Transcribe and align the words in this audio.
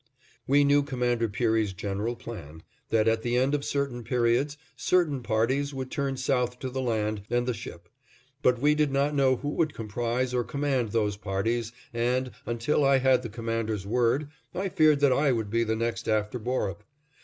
We 0.47 0.63
knew 0.63 0.81
Commander 0.81 1.29
Peary's 1.29 1.73
general 1.73 2.15
plan: 2.15 2.63
that, 2.89 3.07
at 3.07 3.21
the 3.21 3.37
end 3.37 3.53
of 3.53 3.63
certain 3.63 4.03
periods, 4.03 4.57
certain 4.75 5.21
parties 5.21 5.75
would 5.75 5.91
turn 5.91 6.17
south 6.17 6.57
to 6.61 6.71
the 6.71 6.81
land 6.81 7.21
and 7.29 7.45
the 7.47 7.53
ship; 7.53 7.87
but 8.41 8.57
we 8.57 8.73
did 8.73 8.91
not 8.91 9.13
know 9.13 9.35
who 9.35 9.49
would 9.49 9.75
comprise 9.75 10.33
or 10.33 10.43
command 10.43 10.89
those 10.91 11.17
parties 11.17 11.71
and, 11.93 12.31
until 12.47 12.83
I 12.83 12.97
had 12.97 13.21
the 13.21 13.29
Commander's 13.29 13.85
word, 13.85 14.29
I 14.55 14.69
feared 14.69 15.01
that 15.01 15.13
I 15.13 15.31
would 15.31 15.51
be 15.51 15.63
the 15.63 15.75
next 15.75 16.07
after 16.07 16.39
Borup. 16.39 16.83